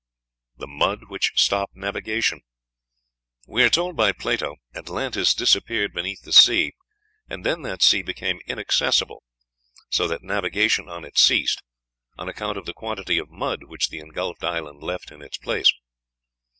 [0.57, 2.41] The Mud which Stopped Navigation.
[3.45, 6.73] We are told by Plato, "Atlantis disappeared beneath the sea,
[7.29, 9.21] and then that sea became inaccessible,
[9.91, 11.61] so that navigation on it ceased,
[12.17, 15.71] on account of the quantity of mud which the ingulfed island left in its place."